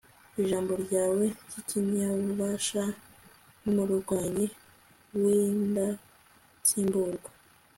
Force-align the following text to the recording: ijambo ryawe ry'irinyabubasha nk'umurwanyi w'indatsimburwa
ijambo 0.41 0.71
ryawe 0.83 1.25
ry'irinyabubasha 1.59 2.83
nk'umurwanyi 3.61 4.45
w'indatsimburwa 5.21 7.29